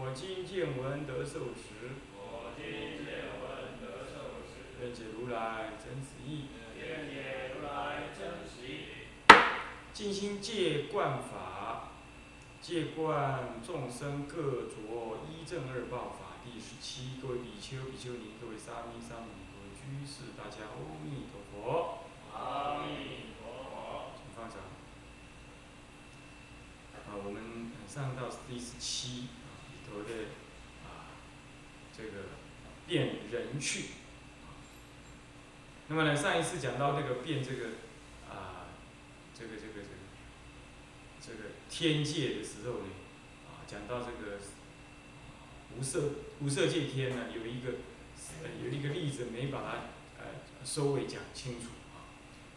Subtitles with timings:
[0.00, 6.46] 我今见闻得受持，我今见闻得受持，愿解如来真实义。
[6.78, 8.86] 愿解如来真实义。
[9.92, 11.90] 尽心戒观法，
[12.62, 17.20] 戒观众生各着一正二报法第十七。
[17.20, 22.06] 各位比丘、比丘尼，各位沙弥、沙弥尼，各位居士，大家阿弥陀佛。
[22.32, 24.14] 阿弥陀佛。
[24.14, 24.58] 请放掌。
[26.94, 29.26] 啊，我们上到第十七
[29.88, 30.14] 头的
[30.84, 31.16] 啊
[31.96, 32.10] 这个
[32.86, 33.84] 变人去。
[35.88, 37.68] 那么呢，上一次讲到这个变这个
[38.30, 38.68] 啊
[39.34, 39.94] 这个这个这个
[41.20, 42.88] 这个天界的时候呢，
[43.46, 44.38] 啊讲到这个
[45.76, 47.78] 无色无色界天呢，有一个
[48.42, 50.26] 呃有一个例子没把它呃
[50.64, 52.06] 收尾讲清楚啊，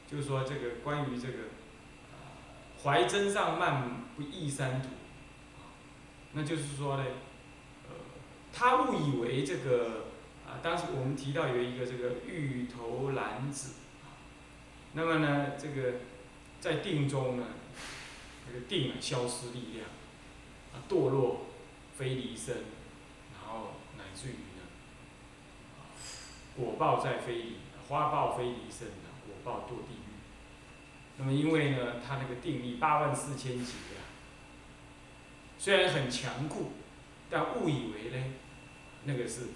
[0.09, 1.33] 就是说这个关于这个。
[2.83, 4.89] 怀真上慢不异三途，
[6.33, 7.03] 那就是说呢，
[7.89, 7.95] 呃，
[8.53, 10.05] 他误以为这个
[10.47, 13.73] 啊，当时我们提到有一个这个芋头男子，
[14.93, 15.99] 那么呢，这个
[16.59, 17.47] 在定中呢，
[18.47, 19.87] 这个定啊消失力量，
[20.73, 21.47] 啊堕落
[21.97, 22.55] 非离身，
[23.33, 24.63] 然后乃至于呢，
[26.55, 27.55] 果报在非离，
[27.87, 30.11] 花报非离身的果报堕地狱。
[31.17, 34.00] 那么因为呢，他那个定力八万四千劫啊，
[35.63, 36.71] 虽然很强固，
[37.29, 38.33] 但误以为呢，
[39.03, 39.49] 那个是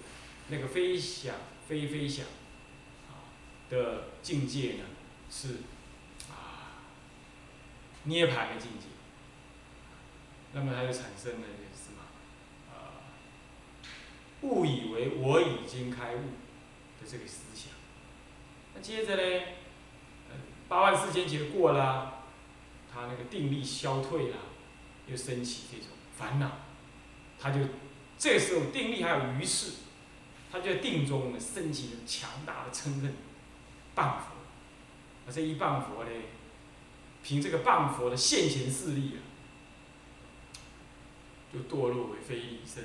[0.46, 1.34] 那个飞翔
[1.68, 2.24] 飞飞翔
[3.08, 3.26] 啊
[3.68, 4.84] 的境界呢
[5.28, 5.48] 是
[6.30, 6.86] 啊
[8.04, 8.86] 涅槃的境界，
[10.52, 12.04] 那么他就产生了什么
[12.72, 13.02] 啊
[14.42, 16.20] 误以为我已经开悟
[17.00, 17.72] 的这个思想，
[18.76, 19.44] 那接着呢？
[20.68, 22.22] 八万四千劫过了，
[22.92, 24.36] 他那个定力消退了，
[25.08, 26.50] 又升起这种烦恼，
[27.38, 27.60] 他就
[28.18, 29.72] 这时候定力还有余势，
[30.50, 33.14] 他就在定中呢升起了强大的嗔恨，
[33.94, 34.36] 谤佛。
[35.26, 36.10] 而这一谤佛呢，
[37.22, 39.18] 凭这个谤佛的现前势力啊，
[41.52, 42.84] 就堕落为非离身，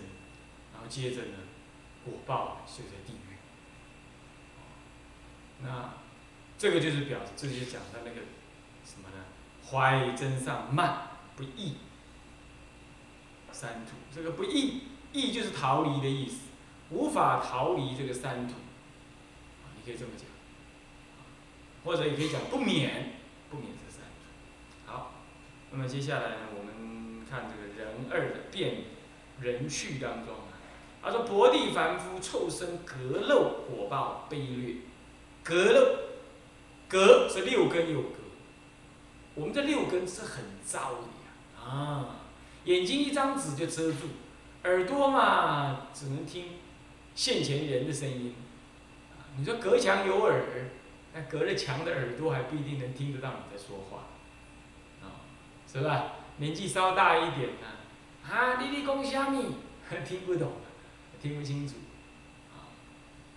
[0.73, 1.37] 然后接着呢，
[2.03, 3.37] 果报就在地狱。
[5.63, 5.93] 那。
[6.57, 8.17] 这个就是表，这就讲的那个
[8.85, 9.25] 什么呢？
[9.67, 11.77] 怀真上慢不易，
[13.51, 13.91] 三途。
[14.13, 14.81] 这个不易，
[15.13, 16.47] 易就是逃离的意思，
[16.89, 18.55] 无法逃离这个三途。
[19.75, 20.25] 你可以这么讲，
[21.83, 23.13] 或者也可以讲不免，
[23.49, 24.91] 不免这三途。
[24.91, 25.13] 好，
[25.71, 28.83] 那么接下来呢，我们看这个人二的变
[29.39, 30.53] 人去当中啊，
[31.03, 34.75] 他说：薄地凡夫臭生隔漏果报卑劣，
[35.43, 36.11] 隔漏。
[36.91, 38.17] 隔是六根有隔，
[39.33, 42.20] 我们这六根是很糟的呀啊！
[42.65, 44.07] 眼睛一张纸就遮住，
[44.63, 46.45] 耳朵嘛只能听
[47.15, 48.35] 现前人的声音，
[49.37, 50.41] 你说隔墙有耳，
[51.13, 54.07] 那隔了墙的耳朵还不一定能听得到你在说话，
[55.01, 55.25] 啊，
[55.71, 56.13] 是吧？
[56.37, 57.67] 年纪稍大一点呢，
[58.29, 59.55] 啊，你你讲虾米，
[60.07, 60.53] 听不懂，
[61.21, 61.75] 听不清楚，
[62.53, 62.69] 啊，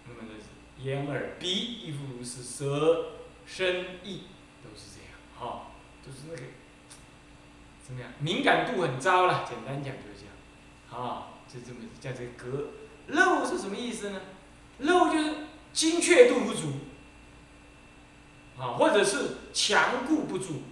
[0.07, 3.11] 那么呢是眼耳鼻亦复如是，舌。
[3.47, 4.23] 身意
[4.63, 5.67] 都是这样，哈，
[6.03, 6.41] 都是那个
[7.87, 8.11] 怎么样？
[8.19, 12.71] 敏感度很糟了，简单讲就是这样，啊，就这么叫这个隔
[13.09, 14.21] 漏是什么意思呢？
[14.79, 15.35] 漏就是
[15.75, 16.73] 精确度不足，
[18.59, 20.63] 啊，或者是强固不足，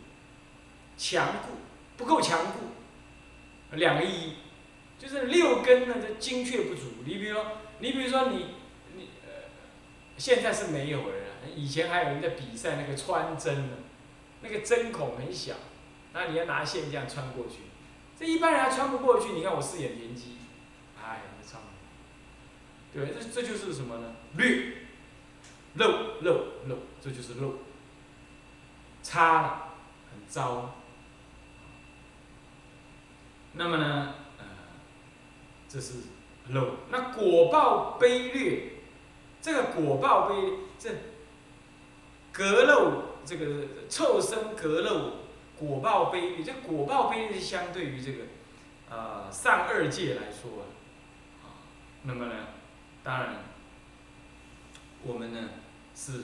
[0.97, 1.49] 强固
[1.99, 4.33] 不够强固，两个意义，
[4.99, 6.83] 就是六根呢的精确不足。
[7.05, 7.47] 你比如说，
[7.81, 8.47] 你比如说你
[8.97, 9.51] 你呃，
[10.17, 11.15] 现在是没有了。
[11.55, 13.77] 以前还有人在比赛那个穿针呢，
[14.41, 15.55] 那个针孔很小，
[16.13, 17.61] 那你要拿线这样穿过去，
[18.19, 19.33] 这一般人还穿不过去。
[19.33, 20.37] 你看我四眼田鸡，
[21.03, 21.69] 哎，你穿不
[22.99, 24.15] 对，这这就是什么呢？
[24.37, 24.77] 略
[25.75, 26.33] 漏漏
[26.67, 27.55] 漏，这就是漏，
[29.03, 29.71] 差，
[30.11, 30.75] 很糟。
[33.53, 34.45] 那么呢，呃，
[35.69, 35.95] 这是
[36.49, 36.77] 漏。
[36.91, 38.73] 那果报卑劣，
[39.41, 40.91] 这个果报卑这。
[42.35, 45.22] 隔漏这个臭生隔漏
[45.63, 48.25] 果报卑劣，这果报卑劣是相对于这个，
[48.91, 50.65] 呃上二界来说
[51.43, 51.63] 啊，
[52.03, 52.35] 那么呢，
[53.05, 53.37] 当然
[55.05, 55.51] 我们呢
[55.95, 56.23] 是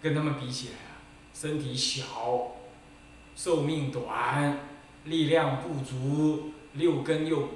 [0.00, 0.98] 跟他们比起来啊，
[1.32, 2.56] 身体小，
[3.36, 4.58] 寿命短，
[5.04, 7.48] 力量不足，六根又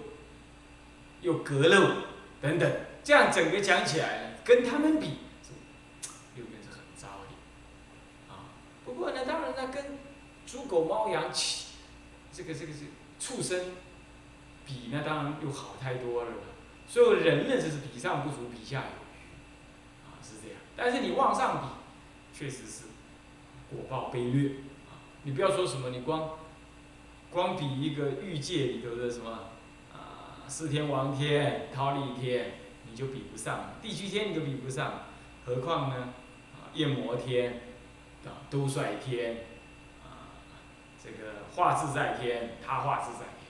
[1.20, 2.02] 又隔漏
[2.40, 5.18] 等等，这样整个讲起来，跟他们比，
[6.36, 8.54] 六根是很糟的啊。
[8.84, 9.95] 不过呢，当然呢，跟
[10.46, 11.74] 猪狗猫羊起
[12.32, 12.84] 这个这个是
[13.18, 13.72] 畜生
[14.64, 16.30] 比那，当然又好太多了。
[16.88, 20.58] 所以人呢，就是比上不足，比下有余，啊，是这样。
[20.76, 22.84] 但是你往上比，确实是
[23.68, 24.50] 果报卑劣
[24.86, 25.02] 啊！
[25.24, 26.38] 你不要说什么，你光
[27.30, 29.48] 光比一个欲界里头的什么
[29.92, 32.52] 啊，四天王天、忉利天，
[32.88, 35.06] 你就比不上；地居天你都比不上，
[35.44, 36.14] 何况呢？
[36.54, 37.62] 啊，焰摩天
[38.24, 39.44] 啊，都率天，
[41.06, 43.46] 这个画自在天，他画自在天，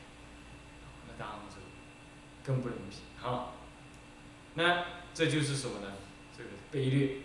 [1.09, 1.57] 那当然是
[2.45, 3.55] 更不能比啊。
[4.53, 5.95] 那这就是什么呢？
[6.37, 7.17] 这个卑劣。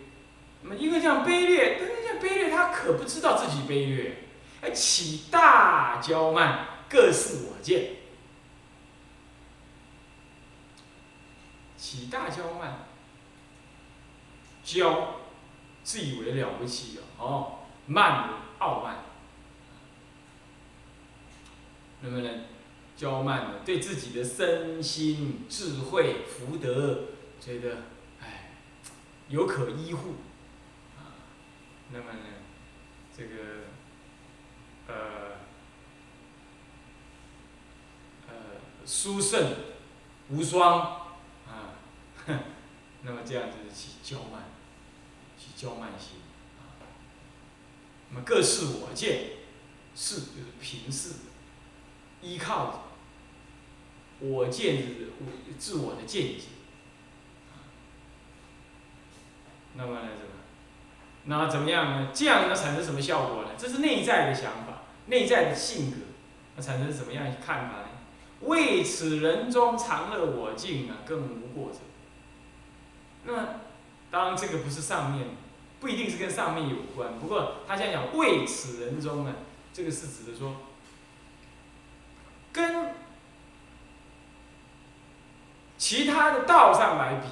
[0.62, 4.16] 那么一个这样卑劣，但是这样卑劣，他可不知道自己卑劣，
[4.62, 7.96] 哎，起大骄慢，各视我见，
[11.76, 12.86] 起大骄慢，
[14.64, 15.08] 骄，
[15.82, 18.30] 自以为了不起哦，慢
[18.60, 18.98] 傲慢，
[22.02, 22.28] 那么呢，
[22.98, 27.04] 骄慢呢，对自己的身心、智慧、福德，
[27.40, 27.76] 觉得
[28.20, 28.50] 哎，
[29.28, 30.16] 有可依护。
[31.94, 32.24] 那么呢，
[33.16, 33.34] 这个，
[34.88, 35.36] 呃，
[38.26, 38.34] 呃，
[38.86, 39.54] 殊胜
[40.30, 40.80] 无双
[41.46, 41.76] 啊，
[43.02, 44.44] 那么这样子起骄慢，
[45.38, 46.16] 起骄慢心
[46.58, 46.80] 啊。
[48.08, 49.32] 那么各视我见，
[49.94, 51.10] 视就是平视，
[52.22, 52.84] 依靠
[54.20, 54.84] 我见
[55.58, 56.44] 自我的见解，
[59.74, 60.32] 那么呢这个。
[61.24, 62.08] 那怎么样呢？
[62.12, 63.50] 这样呢产生什么效果呢？
[63.56, 65.98] 这是内在的想法，内在的性格，
[66.56, 67.88] 那产生什么样的看法呢？
[68.40, 71.78] 为此人中常乐我净啊，更无过者。
[73.24, 73.60] 那，
[74.10, 75.28] 当然这个不是上面，
[75.78, 77.20] 不一定是跟上面有关。
[77.20, 79.32] 不过他现在讲为此人中呢，
[79.72, 80.56] 这个是指的说，
[82.52, 82.94] 跟
[85.78, 87.28] 其他的道上来比，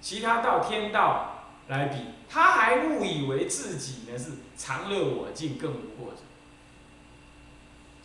[0.00, 1.32] 其他道天道。
[1.68, 1.96] 来比，
[2.28, 6.20] 他还误以为自己呢是常乐我净，更无过者。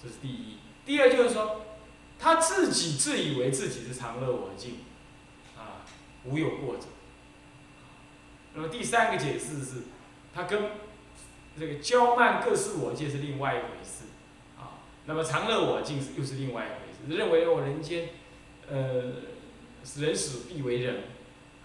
[0.01, 0.57] 这是第一。
[0.83, 1.61] 第二就是说，
[2.17, 4.79] 他自己自以为自己是常乐我净，
[5.55, 5.85] 啊，
[6.23, 6.85] 无有过者。
[8.55, 9.83] 那么第三个解释是，
[10.33, 10.71] 他跟
[11.59, 14.05] 这个骄慢各视我见是另外一回事，
[15.05, 17.17] 那么常乐我净又是另外一回事。
[17.17, 18.09] 认为我人间，
[18.69, 19.13] 呃，
[19.97, 21.03] 人死必为人，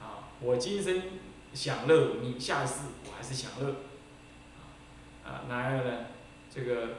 [0.00, 1.02] 啊，我今生。
[1.54, 3.76] 享乐，你下世我还是享乐，
[5.24, 6.04] 啊，哪有呢？
[6.54, 6.96] 这个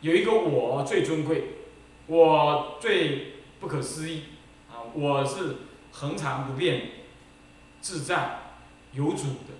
[0.00, 1.48] 有一个我最尊贵，
[2.06, 4.22] 我最不可思议，
[4.70, 5.56] 啊，我是
[5.92, 6.92] 恒常不变、
[7.82, 8.38] 自在、
[8.92, 9.52] 有主的。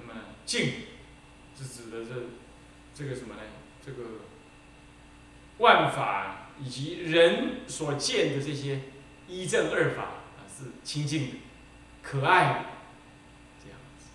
[0.00, 0.72] 那么静
[1.56, 2.14] 是指的这
[2.92, 3.40] 这个什么呢？
[3.86, 4.02] 这个
[5.58, 8.80] 万法以及人所见的这些
[9.28, 11.36] 一正二法啊，是清净的。
[12.02, 12.60] 可爱的，
[13.62, 14.06] 这样子，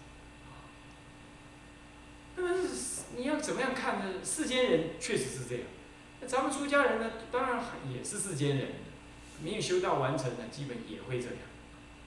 [2.35, 2.69] 那么
[3.17, 4.05] 你要怎么样看呢？
[4.23, 5.63] 世间人确实是这样，
[6.21, 7.63] 那咱们出家人呢，当然
[7.93, 8.67] 也是世间人，
[9.43, 11.37] 没有修道完成呢，基本也会这样。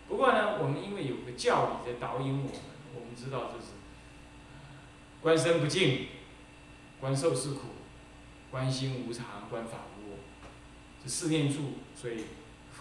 [0.09, 2.53] 不过呢，我们因为有个教理在导引我们，
[2.95, 3.73] 我们知道就是，
[5.21, 6.09] 观身不净，
[7.05, 7.59] 观受是苦，
[8.51, 10.17] 观心无常，观法无我，
[11.05, 12.25] 这四念处，所以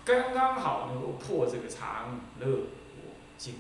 [0.06, 2.48] 刚刚好能够破这个常乐。
[2.48, 3.56] 我净，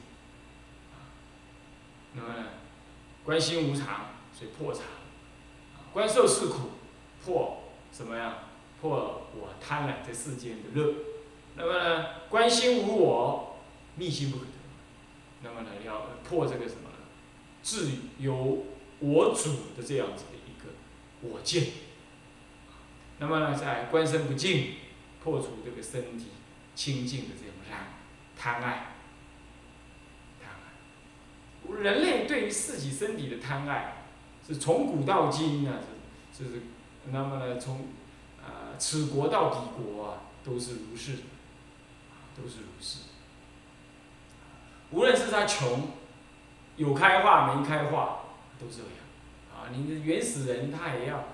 [2.14, 2.46] 那么呢，
[3.26, 4.84] 观心无常，所以破常；
[5.92, 6.70] 观受是苦，
[7.26, 8.46] 破什么呀？
[8.80, 10.94] 破我贪婪这世间的乐。
[11.58, 13.58] 那么呢，观心无我，
[13.98, 14.52] 密心不可得。
[15.42, 16.90] 那么呢，要破这个什么？
[17.62, 18.66] 自由
[19.04, 20.74] 我主的这样子的一个
[21.22, 21.68] 我见。
[23.20, 24.76] 那么呢，在观身不净，
[25.22, 26.28] 破除这个身体
[26.74, 27.88] 清净的这种贪
[28.38, 28.88] 贪爱。
[31.82, 34.04] 人类对于自己身体的贪爱，
[34.46, 35.80] 是从古到今啊，
[36.38, 36.62] 是是，
[37.10, 37.88] 那么呢，从
[38.42, 41.14] 啊此国到彼国啊，都是如是，
[42.36, 43.00] 都是如是。
[44.92, 45.90] 无论是他穷，
[46.76, 48.23] 有开化没开化，
[48.60, 48.90] 都这样。
[49.54, 51.26] 啊，你的原始人他也要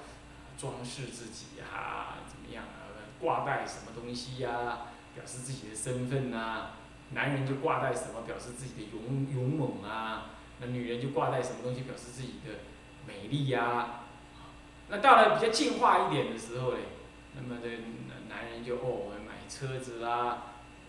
[0.57, 2.91] 装饰自己呀，怎么样啊？
[3.19, 4.79] 挂带什么东西呀，
[5.15, 6.71] 表示自己的身份呐。
[7.11, 10.31] 男人就挂带什么，表示自己的勇勇猛啊。
[10.59, 12.59] 那女人就挂带什么东西，表示自己的
[13.07, 14.01] 美丽呀。
[14.89, 16.79] 那到了比较进化一点的时候嘞，
[17.35, 17.69] 那么这
[18.27, 20.43] 男人就哦买车子啦，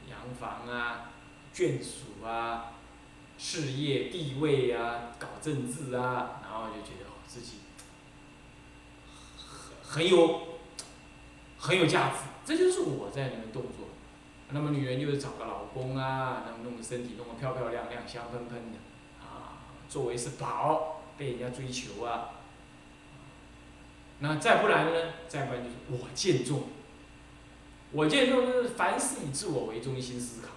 [0.09, 1.11] 洋房啊，
[1.55, 2.73] 眷属啊，
[3.43, 7.55] 事业地位啊，搞政治啊，然后就觉得哦自己
[9.83, 10.41] 很很有
[11.59, 13.89] 很有价值，这就是我在里面动作。
[14.51, 18.79] 那么女人就是找个老公啊，那么弄个身体弄得漂漂亮亮、香喷喷的，
[19.21, 22.31] 啊，作为是宝，被人家追求啊。
[24.19, 25.13] 那再不然呢？
[25.27, 26.65] 再不然就是我见重。
[27.91, 30.49] 我见重就是凡事以自我为中心思考，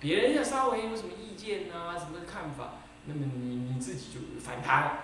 [0.00, 2.74] 别人要稍微有什么意见呐、什么看法，
[3.06, 4.98] 那么你你自己就反弹、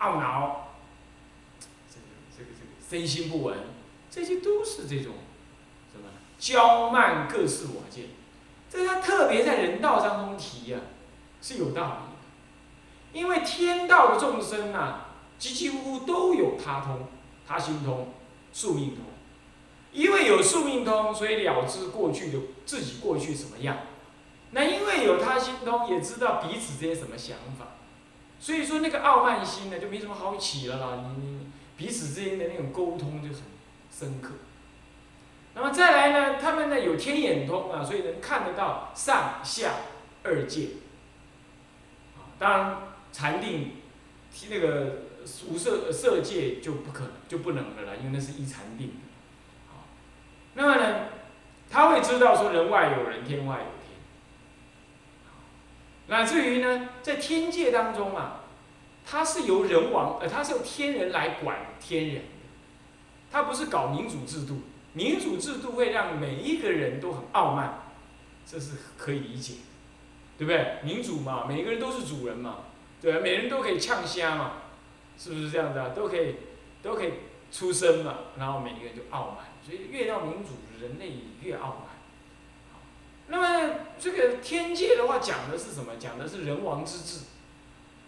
[0.00, 0.72] 懊恼，
[1.88, 2.06] 这个
[2.36, 3.58] 这个这个身心不稳，
[4.10, 5.14] 这些都是这种
[5.92, 6.08] 什么
[6.40, 8.06] 骄慢各是我见，
[8.70, 10.78] 这他特别在人道当中提呀，
[11.40, 15.06] 是有道理的，因为天道的众生呐。
[15.38, 17.00] 几几乎乎都有他通，
[17.44, 18.14] 他心通，
[18.52, 18.98] 宿命通。
[19.90, 23.76] 因为有宿命通，所以了知过去的自己过去什么样。
[24.52, 27.66] 那因为有他心通，也知道彼此之间什么想法。
[28.38, 31.04] 所以说那个傲慢心呢，就没什么好起了啦。
[31.16, 33.42] 你你彼此之间的那种沟通就很
[33.90, 34.34] 深刻。
[35.54, 39.72] 那么再来呢，他们呢有天眼通啊，所以能看得到上下
[40.22, 40.68] 二界。
[42.16, 42.76] 啊当然
[43.12, 43.72] 禅定
[44.48, 45.02] 那个。
[45.48, 48.94] 无色色界就不可能就不能了啦，因为那是一禅定的。
[49.68, 49.84] 好，
[50.54, 51.10] 那么呢，
[51.70, 53.81] 他会知道说人外有人，天外有
[56.08, 58.40] 乃至于呢，在天界当中啊，
[59.06, 62.22] 他是由人王呃，他是由天人来管天人的，
[63.30, 67.82] 他不是搞民主制度，民主制度会让每一个人都很傲慢，
[68.46, 69.54] 这是可以理解，
[70.36, 70.76] 对不对？
[70.82, 72.58] 民主嘛，每个人都是主人嘛，
[73.00, 73.20] 对吧？
[73.22, 74.52] 每人都可以呛虾嘛。
[75.18, 75.90] 是不是这样的？
[75.90, 76.36] 都可以，
[76.82, 77.12] 都可以
[77.52, 78.14] 出声嘛。
[78.38, 81.91] 然后每一个人就傲慢，所以越到民主，人类越傲慢。
[83.28, 85.92] 那么这个天界的话讲的是什么？
[85.98, 87.20] 讲的是人王之治，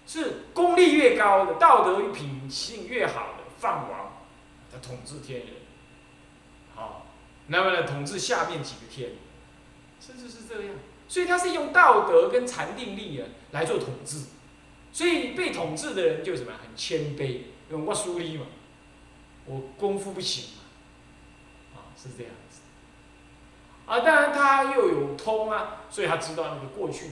[0.06, 4.12] 是功力越高的、道德品性越好的放王，
[4.70, 5.48] 他统治天人。
[6.74, 7.06] 好，
[7.46, 9.12] 那么呢，统治下面几个天，
[10.00, 10.74] 甚至是这样。
[11.06, 14.24] 所以他是用道德跟禅定力啊来做统治。
[14.92, 18.46] 所以被统治的人就什么很谦卑，因为我输力嘛，
[19.46, 22.32] 我功夫不行嘛，啊是这样，
[23.86, 27.06] 啊当然他又有通啊，所以他知道那个过去、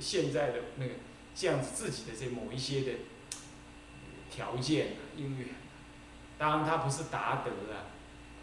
[0.00, 0.92] 现在的那个
[1.34, 2.92] 这样子自己的这某一些的
[4.30, 5.48] 条件啊因缘，
[6.38, 7.90] 当然他不是达德啊，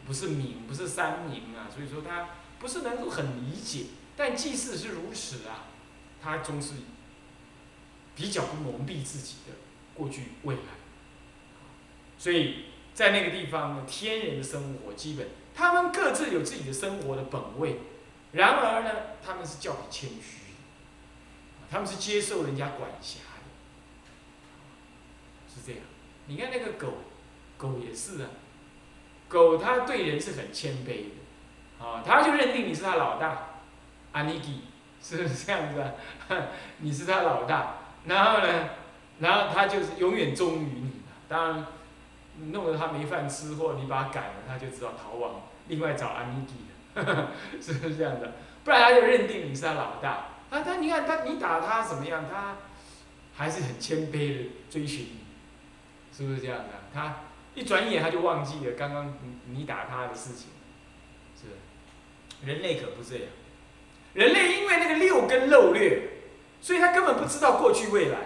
[0.05, 3.85] 不是明，不是三明啊，所以说他不是能够很理解，
[4.15, 5.67] 但即使是如此啊，
[6.21, 6.73] 他终是。
[8.15, 9.53] 比较不蒙蔽自己的
[9.93, 10.61] 过去未来，
[12.17, 15.25] 所以在那个地方呢，天人的生活基本，
[15.59, 17.81] 他们各自有自己的生活的本位，
[18.31, 20.53] 然而呢，他们是较为谦虚，
[21.69, 23.43] 他们是接受人家管辖的，
[25.53, 25.81] 是这样。
[26.27, 26.99] 你看那个狗，
[27.57, 28.29] 狗也是啊，
[29.27, 33.59] 狗它对人是很谦卑的，啊，它就认定你是它老大，
[34.13, 34.61] 阿尼基，
[35.03, 35.91] 是不是这样子啊？
[36.79, 37.75] 你是它老大。
[38.05, 38.69] 然后呢，
[39.19, 41.65] 然后它就是永远忠于你当然，
[42.51, 46.53] 弄得他没饭吃，或你把他赶了，他就知道逃亡，另外找安妮迪，
[47.61, 48.33] 是不是这样的？
[48.63, 50.09] 不然他就认定你是他老大。
[50.49, 52.25] 啊，他你看他，你打他怎么样？
[52.31, 52.57] 他
[53.35, 55.19] 还是很谦卑的追寻你，
[56.11, 56.69] 是不是这样的？
[56.93, 57.17] 他
[57.55, 59.13] 一转眼他就忘记了刚刚
[59.47, 60.47] 你打他的事情，
[61.39, 61.47] 是。
[62.45, 63.25] 人类可不这样，
[64.13, 66.13] 人类因为那个六根漏略。
[66.61, 68.17] 所以他根本不知道过去未来，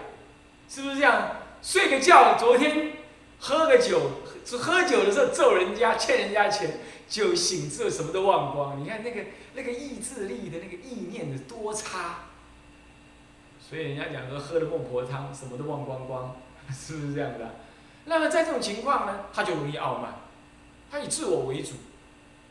[0.68, 1.36] 是不是这样？
[1.62, 2.94] 睡个觉，昨天
[3.40, 4.00] 喝个酒，
[4.60, 8.82] 喝酒的时候揍人家，欠人家钱，酒醒之后什么都忘光。
[8.82, 12.20] 你看那个那个意志力的那个意念的多差。
[13.60, 16.36] 所以人家讲说喝了孟婆汤，什么都忘光光，
[16.72, 17.56] 是不是这样的？
[18.06, 20.16] 那么在这种情况呢，他就容易傲慢，
[20.92, 21.76] 他以自我为主，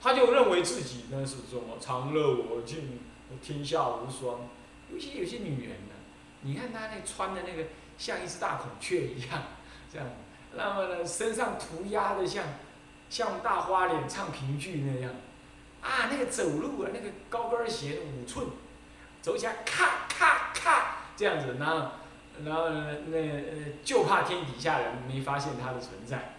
[0.01, 2.99] 他就认为自己呢是什么长乐我净，
[3.43, 4.49] 天下无双。
[4.91, 5.95] 尤其有些女人呢，
[6.41, 9.43] 你看她那穿的那个像一只大孔雀一样，
[9.93, 10.09] 这样，
[10.54, 12.44] 那么呢身上涂鸦的像
[13.09, 15.12] 像大花脸唱评剧那样，
[15.80, 18.47] 啊那个走路啊那个高跟鞋五寸，
[19.21, 21.92] 走起来咔咔咔这样子，然后
[22.44, 23.52] 然后呢那呃
[23.85, 26.37] 就怕天底下人没发现她的存在，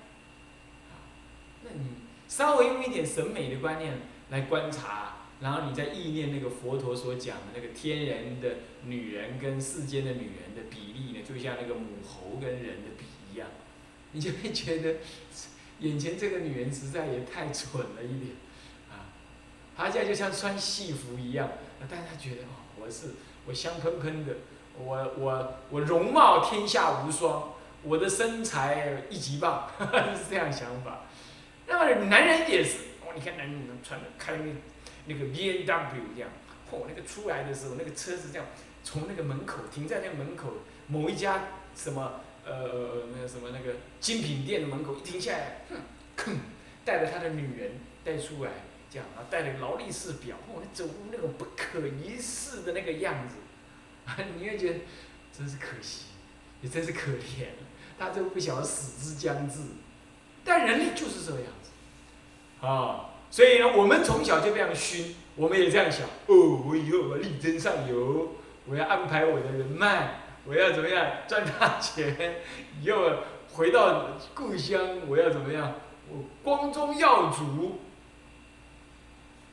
[1.63, 1.89] 那你
[2.27, 3.93] 稍微用一点审美的观念
[4.29, 8.49] 来观察，然后你再意念那个佛陀所讲的那个天人的
[8.85, 12.89] 女人跟世间的女人的比例呢，就像那个母猴跟人的，
[14.15, 14.95] 你就会觉得
[15.79, 18.35] 眼前这个女人实在也太蠢了一点
[18.89, 19.09] 啊！
[19.75, 21.49] 她现在就像穿戏服一样，
[21.89, 23.15] 但她觉得哦，我是
[23.45, 24.35] 我香喷喷的，
[24.77, 27.53] 我我我容貌天下无双。
[27.85, 29.69] 我的身材一级棒，
[30.15, 31.01] 是这样想法。
[31.67, 34.51] 那么男人也是，哦，你看男人能穿的开那个
[35.07, 36.29] 那个 B N W 这样，
[36.71, 38.47] 嚯，那个出来的时候，那个车子这样
[38.85, 40.53] 从那个门口停在那个门口
[40.87, 45.65] 某一家什么呃那个什么那个精品店的门口一停下来，
[46.17, 46.37] 哼，
[46.85, 47.71] 带着他的女人
[48.03, 48.51] 带出来，
[48.89, 53.35] 这样啊，带着劳力士表，嚯，那走路那种不可一世的那个样子，
[54.05, 54.79] 啊 你会觉得
[55.37, 56.05] 真是可惜，
[56.61, 57.47] 也真是可怜。
[57.95, 59.59] 他就不晓得死之将至，
[60.43, 68.35] 但人类就是这样子，啊，所以呢，我们从小就这样熏，我们也这样想，哦，我以后我力争上游，
[68.65, 72.41] 我要安排我的人脉，我要怎么样赚大钱，
[72.81, 73.23] 又
[73.53, 75.75] 回到故乡，我要怎么样，
[76.09, 77.79] 我光宗耀祖，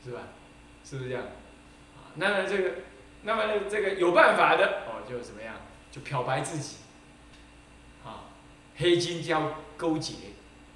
[0.03, 0.21] 是吧？
[0.83, 1.23] 是不是这样？
[1.23, 2.71] 啊，那么这个，
[3.23, 5.55] 那么这个有办法的，哦，就怎么样，
[5.91, 6.77] 就漂白自己。
[8.03, 8.25] 啊
[8.77, 10.15] 黑金交勾结，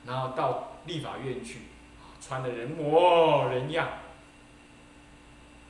[0.05, 1.61] 然后到立法院去，
[2.21, 3.89] 穿的人模人样，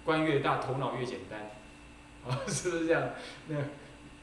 [0.04, 1.40] 官越大头脑越简单，
[2.28, 3.10] 啊，是不是这样？
[3.48, 3.56] 那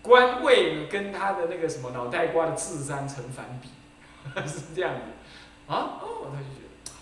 [0.02, 3.68] 官位跟他的那个什么脑袋瓜的智商成反比，
[4.46, 6.92] 是这样的，啊，哦，他就觉得，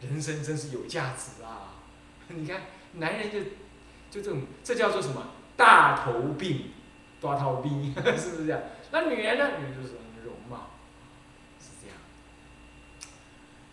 [0.00, 1.76] 这人生真是有价值啊！
[2.28, 2.62] 你看，
[2.94, 3.40] 男人就
[4.10, 5.28] 就这种，这叫做什么？
[5.56, 6.72] 大头病，
[7.20, 8.60] 大头病， 是不是这样？
[8.90, 9.50] 那女人呢？
[9.58, 10.70] 女人就是容貌，
[11.60, 11.96] 是这样。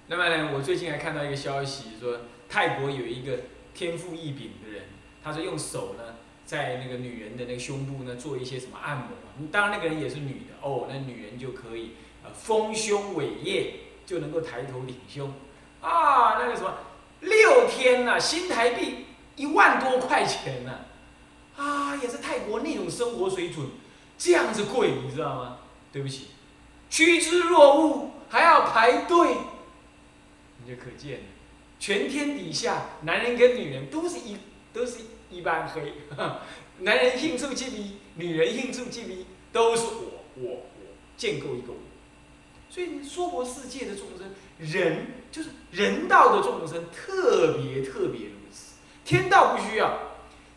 [0.08, 3.40] 那么呢，我最近还看到一个消息，说泰国有一个
[3.74, 4.84] 天赋异禀的人，
[5.24, 9.08] 他说用手呢，在那个女人的那个胸部呢做一些什么按摩，
[9.52, 11.92] 当然那个人也是女的哦，那女人就可以
[12.24, 13.74] 呃丰胸伟业，
[14.06, 15.34] 就能够抬头挺胸，
[15.82, 16.74] 啊，那个什么
[17.22, 20.80] 六天呐，新台币一万多块钱呢，
[21.56, 23.68] 啊，也是泰国那种生活水准，
[24.18, 25.58] 这样子贵，你知道吗？
[25.94, 26.28] 对不起，
[26.90, 29.38] 趋之若鹜，还要排队。
[30.64, 31.22] 你就可见，
[31.80, 34.38] 全天底下男人跟女人都是一
[34.72, 35.00] 都是
[35.32, 35.94] 一般黑，
[36.80, 40.62] 男人应处即鼻，女人应处即鼻，都是我我我
[41.18, 41.80] 建构一个我，
[42.70, 48.76] 所以娑婆世界的众生，人就是人道的众生，特别特别如此。
[49.06, 49.98] 天道不需要，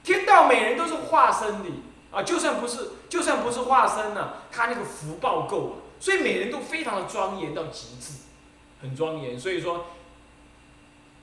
[0.02, 1.70] 天道每人都是化身的
[2.10, 8.14] 啊，就算不是就算不是化身呢，他那个福报够了，所以每人都非常的庄严到极致。
[8.82, 9.86] 很庄严，所以说，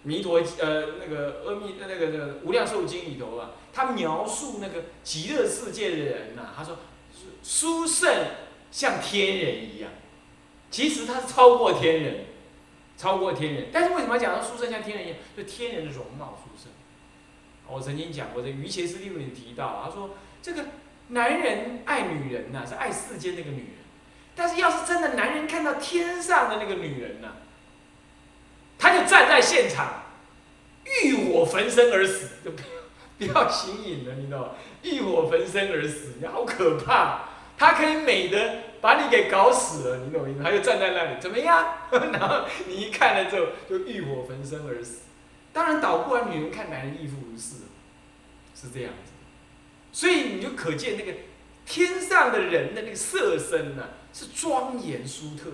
[0.03, 6.79] 弥陀呃那个阿弥那个那个无量寿经里头啊，他描述那个极乐世界的人呐，他说，
[7.43, 8.11] 殊胜
[8.71, 9.91] 像天人一样，
[10.71, 12.25] 其实他是超过天人，
[12.97, 15.19] 超过天人，但是为什么讲到殊胜像天人一样？
[15.37, 16.71] 就天人的容貌殊胜。
[17.67, 20.65] 我曾经讲过，这于伽师地里提到，他说这个
[21.09, 23.85] 男人爱女人呐，是爱世间那个女人，
[24.35, 27.35] 但是要是真的男人看到天上的那个女人呐。
[28.81, 30.05] 他就站在现场，
[31.03, 32.71] 欲火焚身而死，就 不要
[33.19, 34.49] 不要行隐了，你知道吗？
[34.81, 37.25] 欲火焚身而死，你好可怕！
[37.55, 40.41] 他可以美的把你给搞死了，你懂我意思？
[40.43, 41.63] 他就站在那里，怎么样？
[42.11, 45.01] 然后你一看了之后，就欲火焚身而死。
[45.53, 47.57] 当然，倒过来女人看男人亦复如是，
[48.55, 49.11] 是这样子。
[49.91, 51.13] 所以你就可见那个
[51.67, 55.51] 天上的人的那个色身呢，是庄严殊特。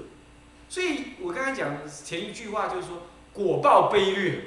[0.70, 3.02] 所以我刚刚讲前一句话就是说。
[3.38, 4.42] 果报卑劣，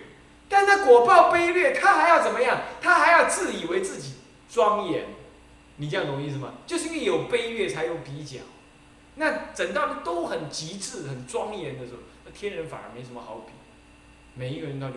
[0.48, 2.62] 但他果报卑劣，他还要怎么样？
[2.80, 4.14] 他还要自以为自己
[4.50, 5.06] 庄严，
[5.76, 6.54] 你这样懂意思吗？
[6.66, 8.40] 就是因为有卑劣，才有比较。
[9.14, 13.52] 那整到都很极致、很庄严的时候，那天人反而没什么好比。
[14.34, 14.94] 每一个人他就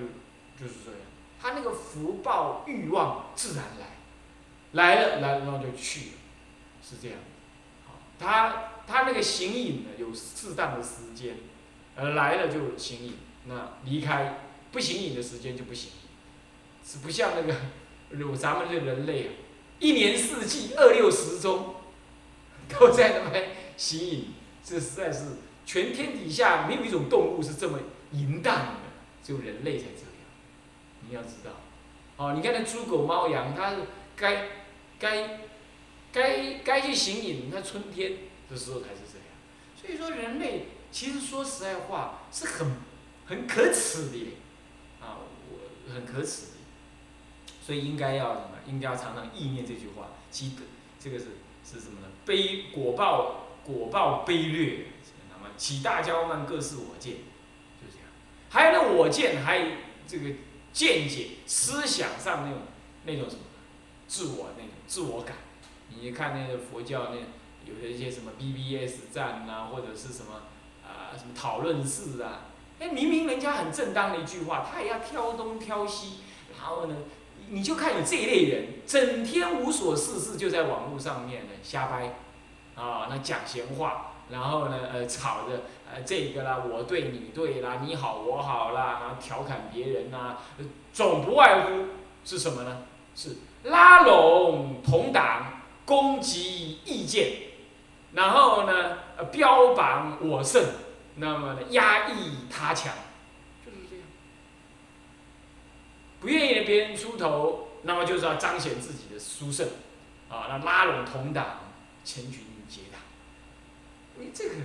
[0.60, 0.99] 就是这样，
[1.39, 3.86] 他那个福报欲望自然来，
[4.71, 6.15] 来了来了然后就去了，
[6.82, 7.17] 是这样。
[8.19, 11.36] 他他那个行影呢，有适当的时间，
[11.95, 13.17] 呃，来了就行影。
[13.45, 14.38] 那离开
[14.71, 15.91] 不行影的时间就不行，
[16.86, 17.56] 是不像那个，
[18.10, 19.34] 如咱们这人类啊，
[19.79, 21.75] 一年四季二六时中，
[22.69, 24.27] 都在那边行影，
[24.63, 25.25] 这实在是
[25.65, 27.79] 全天底下没有一种动物是这么
[28.13, 28.89] 淫荡的，
[29.21, 30.10] 只有人类才这样。
[31.08, 31.51] 你要知道，
[32.15, 33.77] 哦，你看那猪狗猫羊，它是
[34.15, 34.47] 该
[34.97, 35.39] 该
[36.13, 38.13] 该该去行影，那春天
[38.49, 39.27] 的时候才是这样。
[39.75, 42.71] 所以说人类其实说实在话是很。
[43.34, 44.38] 很可耻的，
[45.02, 45.17] 啊，
[45.50, 46.58] 我很可耻的，
[47.65, 48.50] 所以应该要什么？
[48.67, 50.62] 应该要常常意念这句话，积德，
[51.00, 51.26] 这个是
[51.65, 52.08] 是什么呢？
[52.26, 54.86] 悲果报果报卑劣，
[55.32, 57.15] 那么起大骄慢，各是我见，
[57.82, 58.08] 就这样。
[58.50, 59.72] 还有呢，我见，还有
[60.08, 60.30] 这个
[60.72, 62.62] 见解、思想上那种
[63.06, 63.41] 那种什么，
[64.08, 65.38] 自我那种自我感。
[65.89, 67.17] 你看那个佛教那
[67.69, 70.43] 有的一些什么 BBS 站呐，或者是什么
[70.84, 72.46] 啊什么讨论室啊，
[72.91, 76.19] 明明人家很正当的一句话，他也要挑东挑西，
[76.58, 76.96] 然后呢，
[77.50, 82.15] 你就看有这一类人，整天无所事事，就在网络上面呢瞎掰，
[82.76, 90.38] 啊，那讲闲话，然后呢，呃，吵着呃这个啦，我对你对啦，你好我好啦，然后调侃别人呐，
[90.91, 91.86] 总不外乎
[92.26, 92.84] 是什么呢？
[93.15, 95.48] 是拉拢同党。
[95.86, 97.34] 攻击意见，
[98.13, 100.63] 然后呢，呃，标榜我胜，
[101.15, 102.93] 那么呢，压抑他强，
[103.65, 104.06] 就是这样。
[106.19, 109.67] 不愿意别人出头，那么就是要彰显自己的殊胜，
[110.30, 111.60] 啊，那拉拢同党，
[112.04, 113.02] 成群结党。
[114.17, 114.56] 你这个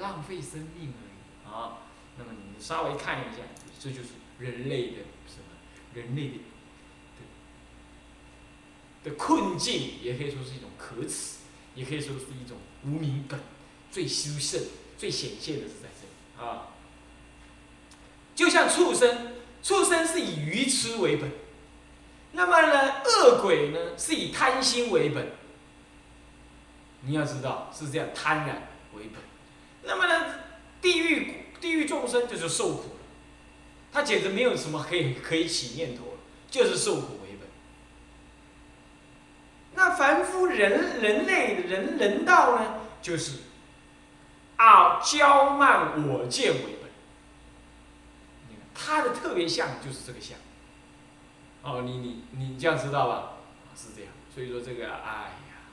[0.00, 1.78] 浪费生命而已啊。
[2.18, 3.42] 那么你稍微看一下，
[3.78, 4.08] 这就是
[4.38, 5.56] 人类的什么？
[5.94, 6.34] 人类的。
[9.02, 11.38] 的困境也可以说是一种可耻，
[11.74, 13.40] 也可以说是一种无名本，
[13.90, 14.60] 最殊胜、
[14.96, 16.68] 最显现的是在这里啊。
[18.34, 21.30] 就像畜生，畜生是以愚痴为本，
[22.32, 25.32] 那么呢，恶鬼呢是以贪心为本。
[27.02, 29.22] 你要知道是这样，贪婪为本。
[29.82, 30.34] 那么呢，
[30.80, 33.00] 地狱地狱众生就是受苦了，
[33.92, 36.18] 他简直没有什么可以可以起念头了，
[36.50, 37.48] 就是受苦为本。
[39.74, 43.32] 那凡夫人人类人人道呢，就是
[44.64, 46.90] 啊骄慢我见为本。
[48.74, 50.38] 他的特别像就是这个像。
[51.62, 53.32] 哦，你你你这样知道吧？
[53.76, 54.12] 是这样。
[54.34, 55.64] 所以说这个，哎呀，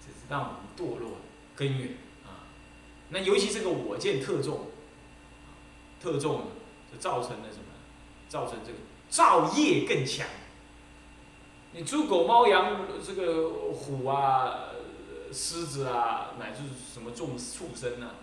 [0.00, 1.18] 这是让我们堕落
[1.56, 2.46] 根源啊。
[3.10, 4.68] 那尤其这个我见特重，
[6.00, 6.48] 特重
[6.92, 7.64] 就造成了什么？
[8.28, 10.26] 造成这个造业更强。
[11.72, 14.70] 你猪狗猫羊这个虎啊、
[15.32, 16.58] 狮子啊，乃至
[16.92, 18.16] 什么众畜生啊，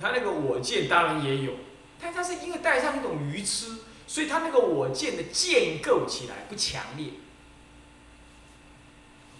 [0.00, 1.54] 他那个我见当然也有，
[2.00, 7.12] 但他是因为带上一种愚痴，所以他那个我见的建构起来不强烈，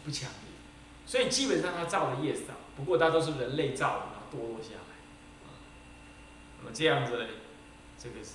[0.05, 0.51] 不强烈，
[1.07, 4.97] 所以基本上他造的业少，不过他都是人类造的，然后堕落下来，
[6.61, 7.27] 那么这样子呢，
[7.99, 8.33] 这个是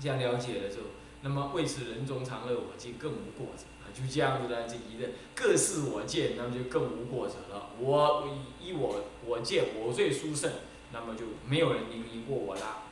[0.00, 0.84] 这样了解了之后。
[1.20, 7.70] 那么为此人中常乐我见更无过者啊，就这样子的这一个各是我见，那么就更无过者了。
[7.80, 8.28] 我
[8.62, 10.50] 依我我见我最殊胜，
[10.92, 12.84] 那么就没有人能赢过我了。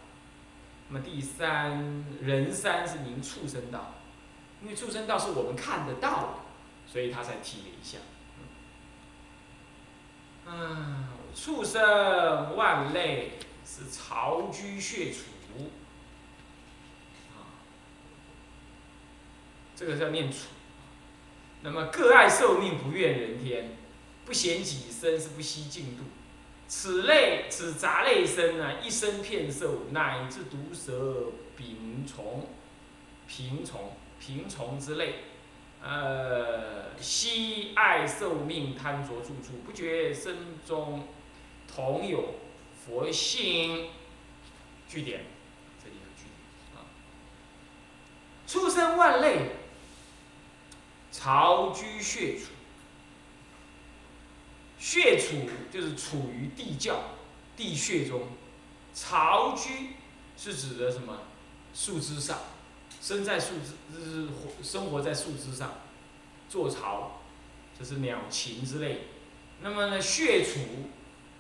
[0.89, 3.95] 那么第三人三是名畜生道，
[4.61, 6.29] 因为畜生道是我们看得到的，
[6.93, 7.99] 所以他才提了一下。
[10.47, 13.35] 嗯，畜生万类
[13.65, 15.21] 是巢居血处。
[19.77, 20.47] 这个叫念处，
[21.61, 23.77] 那么各爱受命，不怨人天，
[24.25, 26.05] 不嫌己身，是不惜净度。
[26.67, 32.49] 此类此杂类生啊，一生骗受，乃至毒蛇、丙虫、
[33.29, 35.17] 平虫、平虫之类，
[35.83, 41.07] 呃，惜爱受命，贪着住处，不觉身中
[41.73, 42.37] 同有
[42.87, 43.91] 佛性。
[44.89, 45.21] 据点，
[45.85, 46.89] 这里有据点啊，
[48.47, 49.51] 畜生万类。
[51.19, 52.49] 巢居穴处，
[54.79, 57.01] 穴处就是处于地窖、
[57.57, 58.29] 地穴中。
[58.95, 59.95] 巢居
[60.37, 61.23] 是指的什么？
[61.75, 62.39] 树枝上，
[63.01, 65.73] 生在树枝，就是活生活在树枝上，
[66.51, 67.23] 做巢，
[67.79, 69.07] 这是鸟禽之类。
[69.63, 70.61] 那么呢，穴处，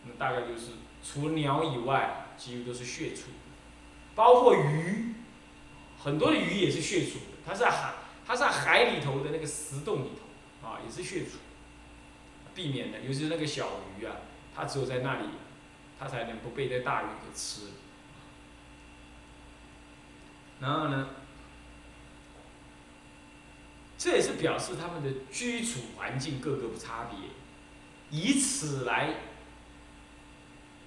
[0.04, 0.70] 那大概就是
[1.04, 3.24] 除鸟以外，几乎都是穴处，
[4.14, 5.14] 包括鱼，
[6.02, 7.92] 很多的鱼也是穴处的，它在海。
[8.26, 11.36] 它在海里头的那个石洞里头，啊，也是穴处，
[12.54, 14.16] 避免的，尤其是那个小鱼啊，
[14.54, 15.28] 它只有在那里，
[15.98, 17.68] 它才能不被这大鱼给吃。
[20.58, 21.10] 然后呢，
[23.96, 27.28] 这也是表示它们的居处环境各个不差别，
[28.10, 29.14] 以此来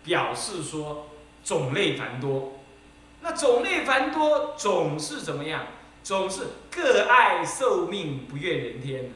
[0.03, 1.09] 表示说
[1.43, 2.59] 种类繁多。
[3.21, 5.67] 那种类繁多，总是怎么样？
[6.03, 9.11] 总是各爱受命，不怨人天。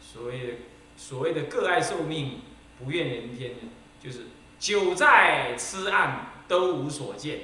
[0.00, 0.52] 所谓的
[0.96, 2.40] 所谓的各爱受命，
[2.78, 3.58] 不愿人天呢，
[4.00, 4.26] 就是
[4.58, 7.40] 久在痴暗都无所见，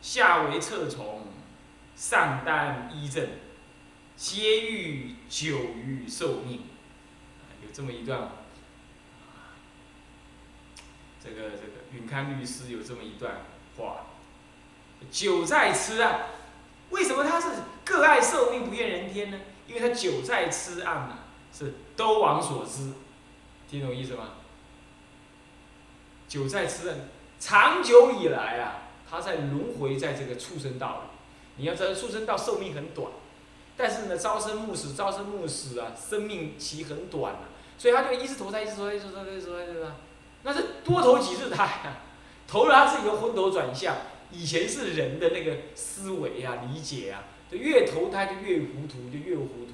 [0.00, 1.26] 下为侧从，
[1.94, 3.28] 上担依正，
[4.16, 6.62] 皆欲久于寿命。
[7.62, 8.30] 有这么一段，
[11.24, 13.36] 这个这个允康律师有这么一段
[13.78, 14.04] 话：
[15.10, 16.26] 久在痴暗，
[16.90, 17.48] 为什么他是
[17.82, 19.38] 各爱寿命不愿人天呢？
[19.66, 21.18] 因为他久在痴暗啊，
[21.50, 22.92] 是都往所知，
[23.70, 24.34] 听懂意思吗？
[26.28, 27.08] 久在痴暗，
[27.40, 31.08] 长久以来啊，他在轮回在这个畜生道里。
[31.56, 33.08] 你要知道，畜生道寿命很短，
[33.76, 39.96] 但是呢，朝生暮死，朝生暮死啊，生命期很短啊，所以他就一直投胎，一直投胎，一直投胎，一直投胎，对吧？
[40.44, 42.04] 那是多投几次胎啊，
[42.46, 43.96] 投了他自己的昏头转向。
[44.30, 49.72] 以前是人的那个思维啊、理解啊，就越投胎就越糊涂，就越糊涂。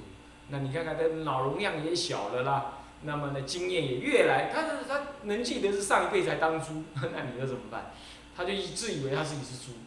[0.48, 7.92] 那你看看他脑容量也小了啦，那么呢，经验也越来，他他能记得是上一辈才当猪， 那你说怎么办？
[8.36, 9.78] 他就自以为他自己是猪，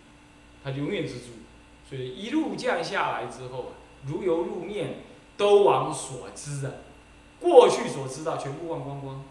[0.63, 1.33] 他永远是猪。
[1.87, 3.73] 所以一路降下来之后，
[4.07, 5.03] 如油入面，
[5.37, 6.71] 都往所知啊，
[7.39, 9.23] 过去所知道全部忘光光，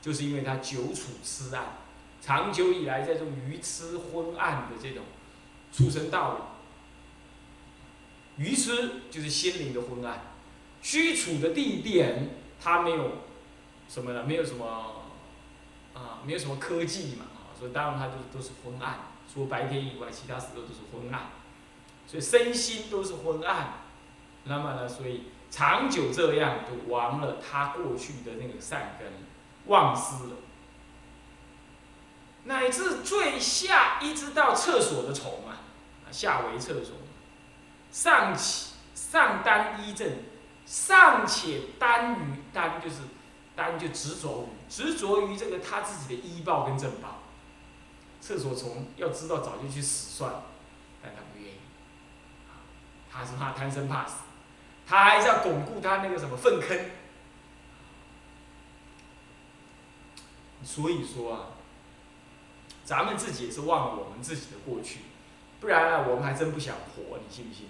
[0.00, 1.76] 就是因为他久处痴暗，
[2.20, 5.04] 长久以来在这种愚痴昏暗的这种
[5.72, 6.40] 畜生道理。
[8.44, 10.20] 愚痴就是心灵的昏暗，
[10.80, 12.30] 居处的地点，
[12.60, 13.10] 它没有
[13.88, 14.24] 什么呢？
[14.24, 15.02] 没有什么
[15.94, 19.00] 啊，没有什么科技嘛啊，所以当然它就都是昏暗，
[19.32, 21.30] 除了白天以外，其他时候都是昏暗，
[22.06, 23.72] 所以身心都是昏暗。
[24.44, 29.08] 那么呢，所以长久这样就亡了他过去的那个善根，
[29.68, 30.36] 忘失了，
[32.44, 35.56] 乃至最下一直到厕所的虫啊，
[36.10, 36.96] 下为厕所。
[37.90, 40.10] 尚且上单一正，
[40.66, 42.96] 尚且单于单就是
[43.56, 47.22] 单就执着于执着于这个他自己的医报跟正报。
[48.20, 50.42] 厕所虫要知道早就去死算了，
[51.02, 51.58] 但他不愿意，
[53.10, 54.16] 他是怕贪生怕死，
[54.86, 56.78] 他还是要巩固他那个什么粪坑。
[60.64, 61.40] 所以说啊，
[62.84, 65.00] 咱们自己也是忘了我们自己的过去，
[65.60, 67.66] 不然啊，我们还真不想活，你信不信？